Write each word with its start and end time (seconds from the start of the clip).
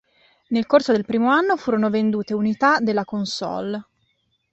Nel 0.47 0.65
corso 0.65 0.93
del 0.93 1.05
primo 1.05 1.29
anno 1.29 1.55
furono 1.57 1.91
vendute 1.91 2.33
unità 2.33 2.79
della 2.79 3.05
console. 3.05 3.79